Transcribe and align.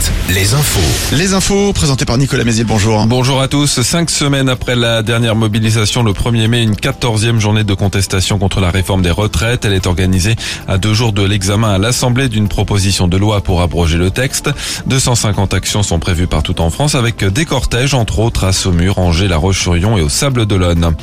7, 0.00 0.12
les 0.34 0.54
infos. 0.54 1.14
Les 1.16 1.34
infos 1.34 1.72
présentées 1.72 2.04
par 2.04 2.18
Nicolas 2.18 2.44
Mézil, 2.44 2.64
bonjour. 2.64 3.06
Bonjour 3.06 3.40
à 3.40 3.48
tous. 3.48 3.82
Cinq 3.82 4.10
semaines 4.10 4.48
après 4.48 4.74
la 4.74 5.02
dernière 5.02 5.36
mobilisation, 5.36 6.02
le 6.02 6.12
1er 6.12 6.48
mai, 6.48 6.62
une 6.62 6.76
quatorzième 6.76 7.40
journée 7.40 7.64
de 7.64 7.74
contestation 7.74 8.38
contre 8.38 8.60
la 8.60 8.70
réforme 8.70 9.02
des 9.02 9.10
retraites. 9.10 9.64
Elle 9.64 9.72
est 9.74 9.86
organisée 9.86 10.36
à 10.66 10.78
deux 10.78 10.94
jours 10.94 11.12
de 11.12 11.22
l'examen 11.22 11.70
à 11.70 11.78
l'Assemblée 11.78 12.28
d'une 12.28 12.48
proposition 12.48 13.06
de 13.08 13.16
loi 13.16 13.42
pour 13.42 13.62
abroger 13.62 13.98
le 13.98 14.10
texte. 14.10 14.50
250 14.86 15.54
actions 15.54 15.82
sont 15.82 15.98
prévues 15.98 16.26
partout 16.26 16.60
en 16.60 16.70
France 16.70 16.94
avec 16.94 17.24
des 17.24 17.44
cortèges, 17.44 17.94
entre 17.94 18.18
autres 18.18 18.44
à 18.44 18.52
Saumur, 18.52 18.98
Angers, 18.98 19.28
La 19.28 19.36
Roche-sur-Yon 19.36 19.98
et 19.98 20.02
au 20.02 20.08
Sable 20.08 20.46
d'Olonne. 20.46 20.94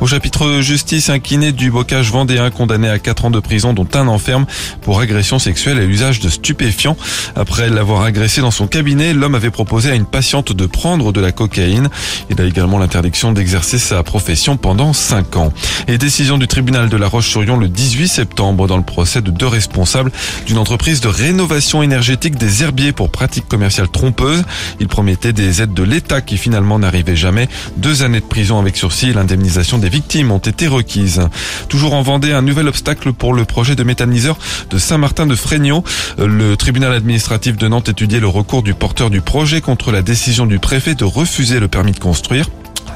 Au 0.00 0.06
chapitre 0.06 0.60
justice, 0.60 1.10
un 1.10 1.18
kiné 1.18 1.52
du 1.52 1.70
bocage 1.70 2.10
vendéen 2.10 2.50
condamné 2.50 2.88
à 2.88 2.98
4 2.98 3.26
ans 3.26 3.30
de 3.30 3.40
prison, 3.40 3.72
dont 3.72 3.88
un 3.94 4.08
enferme 4.08 4.46
pour 4.82 5.00
agression 5.00 5.38
sexuelle 5.38 5.78
et 5.78 5.86
l'usage 5.86 6.20
de 6.20 6.28
stupéfiants. 6.28 6.96
Après 7.34 7.70
l'avoir 7.70 8.02
agressé 8.02 8.35
dans 8.40 8.50
son 8.50 8.66
cabinet, 8.66 9.14
l'homme 9.14 9.34
avait 9.34 9.50
proposé 9.50 9.90
à 9.90 9.94
une 9.94 10.06
patiente 10.06 10.52
de 10.52 10.66
prendre 10.66 11.12
de 11.12 11.20
la 11.20 11.32
cocaïne. 11.32 11.88
Il 12.30 12.40
a 12.40 12.44
également 12.44 12.78
l'interdiction 12.78 13.32
d'exercer 13.32 13.78
sa 13.78 14.02
profession 14.02 14.56
pendant 14.56 14.92
5 14.92 15.36
ans. 15.36 15.52
Et 15.88 15.98
décision 15.98 16.38
du 16.38 16.46
tribunal 16.46 16.88
de 16.88 16.96
La 16.96 17.08
Roche-sur-Yon 17.08 17.56
le 17.56 17.68
18 17.68 18.08
septembre 18.08 18.66
dans 18.66 18.76
le 18.76 18.82
procès 18.82 19.22
de 19.22 19.30
deux 19.30 19.46
responsables 19.46 20.10
d'une 20.46 20.58
entreprise 20.58 21.00
de 21.00 21.08
rénovation 21.08 21.82
énergétique 21.82 22.36
des 22.36 22.62
herbiers 22.62 22.92
pour 22.92 23.10
pratiques 23.10 23.48
commerciales 23.48 23.88
trompeuses. 23.88 24.44
Ils 24.80 24.88
promettaient 24.88 25.32
des 25.32 25.62
aides 25.62 25.74
de 25.74 25.82
l'État 25.82 26.20
qui 26.20 26.36
finalement 26.36 26.78
n'arrivaient 26.78 27.16
jamais. 27.16 27.48
Deux 27.76 28.02
années 28.02 28.20
de 28.20 28.26
prison 28.26 28.58
avec 28.58 28.76
sursis 28.76 29.10
et 29.10 29.12
l'indemnisation 29.12 29.78
des 29.78 29.88
victimes 29.88 30.30
ont 30.30 30.38
été 30.38 30.66
requises. 30.66 31.20
Toujours 31.68 31.94
en 31.94 32.02
Vendée, 32.02 32.32
un 32.32 32.42
nouvel 32.42 32.68
obstacle 32.68 33.12
pour 33.12 33.34
le 33.34 33.44
projet 33.44 33.74
de 33.74 33.82
méthaniseur 33.82 34.38
de 34.70 34.78
Saint-Martin 34.78 35.26
de 35.26 35.34
Frégnaux. 35.34 35.82
Le 36.18 36.56
tribunal 36.56 36.92
administratif 36.92 37.56
de 37.56 37.68
Nantes 37.68 37.88
étudiait 37.88 38.20
le 38.20 38.25
recours 38.26 38.62
du 38.62 38.74
porteur 38.74 39.10
du 39.10 39.20
projet 39.20 39.60
contre 39.60 39.92
la 39.92 40.02
décision 40.02 40.46
du 40.46 40.58
préfet 40.58 40.94
de 40.94 41.04
refuser 41.04 41.60
le 41.60 41.68
permis 41.68 41.92
de 41.92 41.98
construire. 41.98 42.48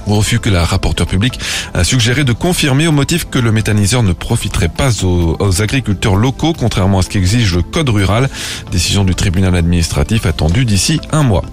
Refus 0.07 0.41
que 0.41 0.49
la 0.51 0.65
rapporteure 0.65 1.07
publique 1.07 1.39
a 1.75 1.85
suggéré 1.85 2.25
de 2.25 2.33
confirmer 2.33 2.87
au 2.87 2.93
motif 2.93 3.29
que 3.29 3.39
le 3.39 3.53
méthaniseur 3.53 4.03
ne 4.03 4.13
profiterait 4.13 4.69
pas 4.69 5.05
aux, 5.05 5.37
aux 5.39 5.63
agriculteurs 5.63 6.17
locaux, 6.17 6.55
contrairement 6.59 6.99
à 6.99 7.03
ce 7.03 7.09
qu'exige 7.09 7.55
le 7.55 7.63
code 7.63 7.91
rural. 7.91 8.29
Décision 8.73 9.05
du 9.05 9.15
tribunal 9.15 9.55
administratif 9.55 10.27
attendue 10.27 10.65
d'ici 10.65 11.01
un 11.13 11.23
mois. 11.23 11.45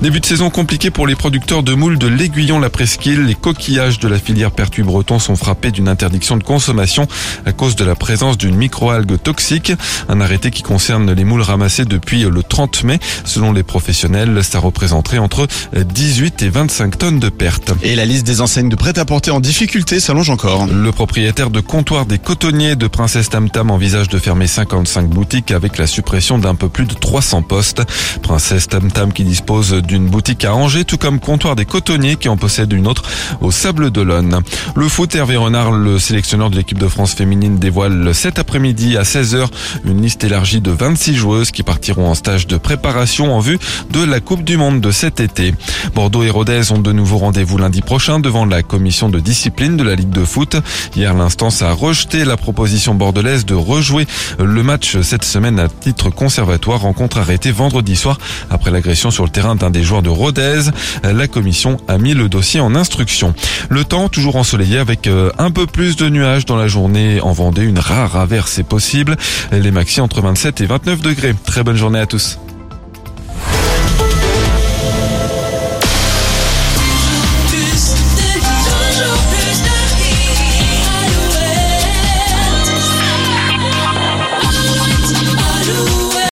Début 0.00 0.20
de 0.20 0.26
saison 0.26 0.50
compliqué 0.50 0.90
pour 0.90 1.06
les 1.06 1.14
producteurs 1.14 1.62
de 1.62 1.74
moules 1.74 1.98
de 1.98 2.06
l'Aiguillon 2.06 2.58
la 2.58 2.70
Presqu'île. 2.70 3.24
Les 3.24 3.34
coquillages 3.34 3.98
de 3.98 4.08
la 4.08 4.18
filière 4.18 4.50
Pertuis 4.50 4.82
breton 4.82 5.18
sont 5.18 5.36
frappés 5.36 5.70
d'une 5.70 5.88
interdiction 5.88 6.36
de 6.36 6.42
consommation 6.42 7.06
à 7.46 7.52
cause 7.52 7.76
de 7.76 7.84
la 7.84 7.94
présence 7.94 8.38
d'une 8.38 8.56
microalgue 8.56 9.20
toxique. 9.20 9.72
Un 10.08 10.20
arrêté 10.20 10.50
qui 10.50 10.62
concerne 10.62 11.12
les 11.12 11.24
moules 11.24 11.42
ramassés 11.42 11.84
depuis 11.84 12.22
le 12.22 12.42
30 12.42 12.84
mai. 12.84 12.98
Selon 13.24 13.52
les 13.52 13.62
professionnels, 13.62 14.42
ça 14.42 14.58
représenterait 14.58 15.18
entre 15.18 15.46
18 15.76 16.42
et 16.42 16.48
25 16.48 16.98
tonnes 16.98 17.20
de 17.20 17.28
pertes. 17.28 17.72
Et 17.82 17.94
la 17.94 18.04
liste 18.04 18.26
des 18.26 18.40
enseignes 18.40 18.68
de 18.68 18.76
prêt-à-porter 18.76 19.30
en 19.30 19.40
difficulté 19.40 20.00
s'allonge 20.00 20.30
encore. 20.30 20.66
Le 20.66 20.92
propriétaire 20.92 21.50
de 21.50 21.60
comptoir 21.60 22.06
des 22.06 22.18
cotonniers 22.18 22.76
de 22.76 22.86
Princesse 22.86 23.28
Tam 23.28 23.50
Tam 23.50 23.70
envisage 23.70 24.08
de 24.08 24.18
fermer 24.18 24.46
55 24.46 25.08
boutiques 25.08 25.50
avec 25.50 25.78
la 25.78 25.86
suppression 25.86 26.38
d'un 26.38 26.54
peu 26.54 26.68
plus 26.68 26.86
de 26.86 26.94
300 26.94 27.42
postes. 27.42 27.82
Princesse 28.22 28.68
Tam 28.68 28.90
Tam 28.90 29.12
qui 29.12 29.24
dispose 29.24 29.72
d'une 29.82 30.08
boutique 30.08 30.44
à 30.44 30.54
Angers, 30.54 30.84
tout 30.84 30.96
comme 30.96 31.20
Comptoir 31.20 31.56
des 31.56 31.64
Cotonniers 31.64 32.16
qui 32.16 32.28
en 32.28 32.36
possède 32.36 32.72
une 32.72 32.86
autre 32.86 33.02
au 33.40 33.50
Sable 33.50 33.90
d'Olonne. 33.90 34.40
Le 34.74 34.88
foot, 34.88 35.14
Hervé 35.14 35.36
Renard, 35.36 35.72
le 35.72 35.98
sélectionneur 35.98 36.50
de 36.50 36.56
l'équipe 36.56 36.78
de 36.78 36.88
France 36.88 37.14
féminine, 37.14 37.58
dévoile 37.58 38.14
cet 38.14 38.38
après-midi 38.38 38.96
à 38.96 39.02
16h 39.02 39.46
une 39.84 40.02
liste 40.02 40.24
élargie 40.24 40.60
de 40.60 40.70
26 40.70 41.14
joueuses 41.14 41.50
qui 41.50 41.62
partiront 41.62 42.08
en 42.08 42.14
stage 42.14 42.46
de 42.46 42.56
préparation 42.56 43.34
en 43.34 43.40
vue 43.40 43.58
de 43.90 44.02
la 44.02 44.20
Coupe 44.20 44.44
du 44.44 44.56
Monde 44.56 44.80
de 44.80 44.90
cet 44.90 45.20
été. 45.20 45.54
Bordeaux 45.94 46.22
et 46.22 46.30
Rodez 46.30 46.70
ont 46.70 46.78
de 46.78 46.92
nouveau 46.92 47.18
rendez-vous 47.18 47.58
lundi 47.58 47.82
prochain 47.82 48.20
devant 48.20 48.44
la 48.44 48.62
commission 48.62 49.08
de 49.08 49.20
discipline 49.20 49.76
de 49.76 49.82
la 49.82 49.94
Ligue 49.94 50.10
de 50.10 50.24
foot. 50.24 50.56
Hier, 50.96 51.14
l'instance 51.14 51.62
a 51.62 51.72
rejeté 51.72 52.24
la 52.24 52.36
proposition 52.36 52.94
bordelaise 52.94 53.44
de 53.44 53.54
rejouer 53.54 54.06
le 54.38 54.62
match 54.62 55.00
cette 55.00 55.24
semaine 55.24 55.58
à 55.58 55.68
titre 55.68 56.10
conservatoire. 56.10 56.80
Rencontre 56.80 57.18
arrêtée 57.18 57.50
vendredi 57.50 57.96
soir 57.96 58.18
après 58.50 58.70
l'agression 58.70 59.10
sur 59.10 59.24
le 59.24 59.30
terrain 59.30 59.54
d'un 59.54 59.70
des 59.72 59.82
joueurs 59.82 60.02
de 60.02 60.08
Rodez. 60.08 60.70
La 61.02 61.26
commission 61.26 61.78
a 61.88 61.98
mis 61.98 62.14
le 62.14 62.28
dossier 62.28 62.60
en 62.60 62.74
instruction. 62.74 63.34
Le 63.68 63.84
temps 63.84 64.08
toujours 64.08 64.36
ensoleillé 64.36 64.78
avec 64.78 65.06
euh, 65.06 65.30
un 65.38 65.50
peu 65.50 65.66
plus 65.66 65.96
de 65.96 66.08
nuages 66.08 66.46
dans 66.46 66.56
la 66.56 66.68
journée 66.68 67.20
en 67.20 67.32
Vendée. 67.32 67.62
Une 67.62 67.78
rare 67.78 68.16
averse 68.16 68.58
est 68.58 68.62
possible. 68.62 69.16
Les 69.50 69.70
maxi 69.70 70.00
entre 70.00 70.20
27 70.20 70.60
et 70.60 70.66
29 70.66 71.00
degrés. 71.00 71.34
Très 71.44 71.64
bonne 71.64 71.76
journée 71.76 71.98
à 71.98 72.06
tous. 72.06 72.38